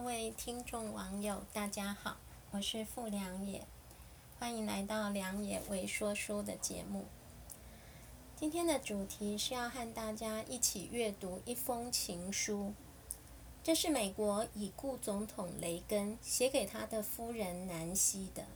[0.00, 2.16] 各位听众网友，大家好，
[2.52, 3.66] 我是傅良野，
[4.38, 7.04] 欢迎来到良野为说书的节目。
[8.34, 12.72] 今天的主题是要和大家一起阅读一封情书，
[13.62, 18.46] 这是美国已故总统雷根写给他的夫人南希的。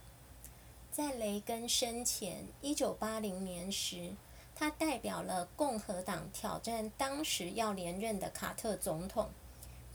[0.91, 4.15] 在雷根生前，一九八零年时，
[4.55, 9.29] 他代表了共和党挑战当时要连任的卡特总统。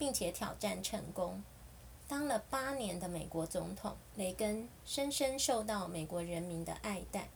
[0.00, 1.44] 并且挑战成功，
[2.08, 7.28] 当了八年的美国总统，雷根深深受到美国人民的爱戴。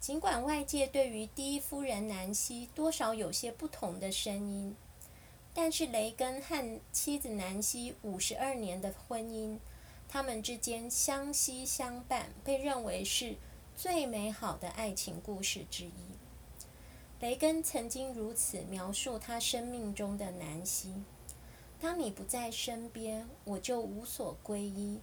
[0.00, 4.74] 尽管外界对于第一夫人南希多少有些不同的声音，
[5.54, 9.56] 但是雷根和妻子南希五十二年的婚姻，
[10.08, 13.36] 他们之间相惜相伴，被认为是
[13.76, 15.92] 最美好的爱情故事之一。
[17.20, 21.04] 雷根曾经如此描述他生命中的南希。
[21.80, 25.00] 当你不在身边，我就无所归依，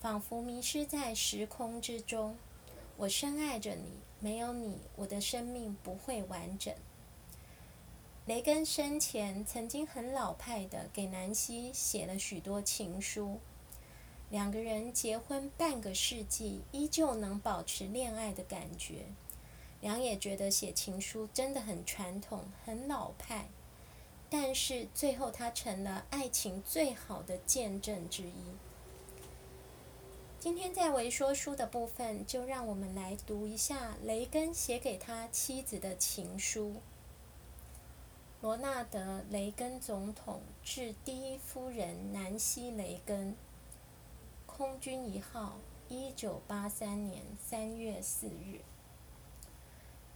[0.00, 2.36] 仿佛迷失在时空之中。
[2.96, 6.74] 我深爱着你，没有你，我的生命不会完整。
[8.24, 13.38] 雷根生前曾经很老派的给南希写了许多情书，
[14.30, 19.04] 两个人结婚半个世纪，依旧能保持恋爱的感觉。
[19.82, 23.48] 梁也觉得写情书真的很传统，很老派。
[24.30, 28.54] 但是最后，他成了爱情最好的见证之一。
[30.38, 36.76] 今天在微说书的部分，就让我们来读一下雷根写给他妻子的情书。
[38.40, 43.36] 罗纳德·雷根总统致第一夫人南希·雷根，
[44.46, 45.56] 空军一号，
[45.88, 48.60] 一九八三年三月四日。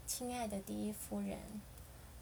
[0.06, 1.38] 亲爱的第一夫人。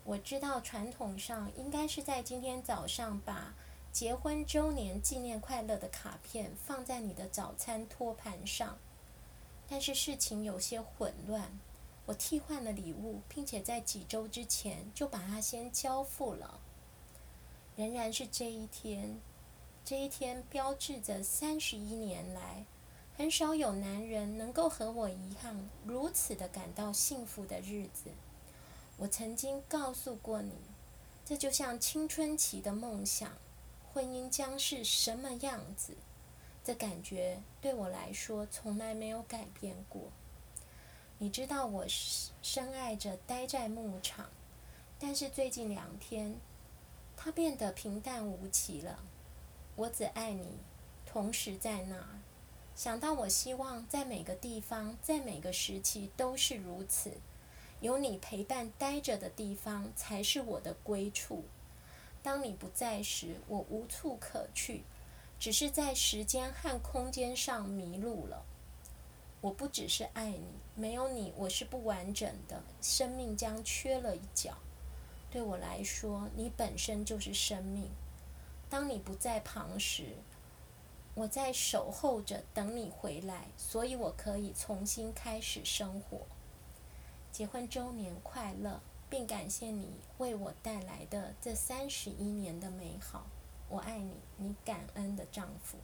[0.04, 3.54] 我知道传统上应该是在今天早上把
[3.92, 8.76] 结婚周年纪念快乐的卡片放在你的早餐托盘上，
[9.68, 11.58] 但是事情有些混乱，
[12.04, 16.58] 我替换了礼物，并且在几周之前就把它先交付了。
[17.76, 19.20] 仍然是这一天，
[19.84, 22.66] 这一天标志着三十一年来
[23.16, 28.10] 很少有男人能够和我一样如此的感到幸福的日子。
[28.98, 30.52] 我曾经告诉过你，
[31.24, 33.32] 这就像青春期的梦想，
[33.92, 35.94] 婚姻将是什么样子？
[36.64, 40.02] 这感觉对我来说从来没有改变过。
[41.18, 44.30] 你知道我深爱着待在牧场，
[44.98, 46.36] 但是最近两天，
[47.16, 48.98] 它变得平淡无奇了。
[49.74, 50.58] 我只爱你，
[51.04, 52.20] 同时在那儿。
[52.76, 57.12] 想到我希望在每个地方，在每个时期都是如此。
[57.82, 61.42] 有你陪伴待着的地方，才是我的归处。
[62.22, 64.84] 当你不在时，我无处可去，
[65.40, 68.44] 只是在时间和空间上迷路了。
[69.40, 70.44] 我不只是爱你，
[70.76, 74.56] 没有你，我是不完整的，生命将缺了一角。
[75.28, 77.90] 对我来说，你本身就是生命。
[78.70, 80.14] 当你不在旁时，
[81.14, 86.20] 我在守候着等你回来，所以我可以重新开始生活。
[87.32, 88.78] 结婚周年快乐，
[89.08, 89.88] 并感谢你
[90.18, 93.26] 为我带来的这三十一年的美好。
[93.70, 95.78] 我爱你，你感恩的丈夫。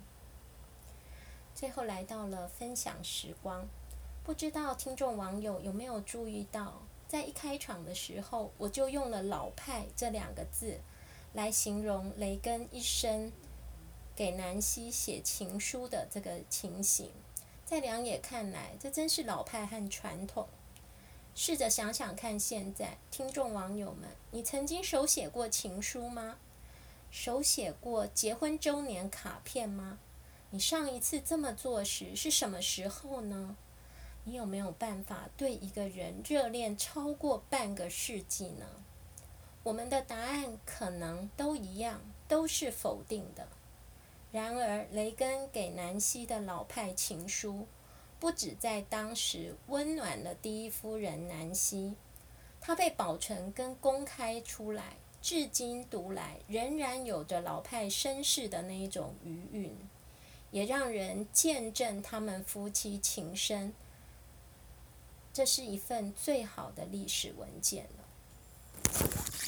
[1.55, 3.67] 最后来到了分享时光，
[4.23, 10.79] 不知道听众网友有没有注意到，在一开场的时候，我就用了“老派”这两个字
[11.33, 13.33] 来形容雷根一生
[14.15, 17.11] 给南希写情书的这个情形。
[17.65, 20.47] 在良也看来，这真是老派和传统。
[21.41, 26.37] 试着想想看，现在听众网友们，你曾经手写过情书吗？
[27.13, 30.01] 手写过结婚周年卡片吗？
[30.51, 33.55] 你上一次这么做时是什么时候呢？
[34.25, 38.67] 你有没有办法对一个人热恋超过半个世纪呢？
[39.63, 43.47] 我们的答案可能都一样，都是否定的。
[44.33, 47.69] 然而，雷根给南希的老派情书。
[48.21, 51.95] 不止在当时温暖了第一夫人南希，
[52.61, 59.77] 她被保存跟公开出来，至今读来仍然有着老派绅士的那一种余韵，
[60.51, 63.73] 也让人见证他们夫妻情深。
[65.33, 69.48] 这是一份最好的历史文件了。